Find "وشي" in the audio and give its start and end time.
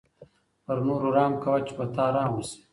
2.35-2.59